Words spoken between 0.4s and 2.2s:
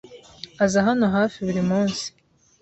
Aza hano hafi buri munsi.